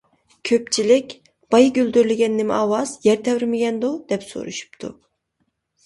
كۆپچىلىك:-بايا 0.49 1.69
گۈلدۈرلىگەن 1.77 2.35
نېمە 2.41 2.57
ئاۋاز؟ 2.63 2.97
يەر 3.09 3.23
تەۋرىمىگەندۇ؟ 3.31 3.95
دەپ 4.11 4.29
سورىشىپتۇ. 4.35 4.95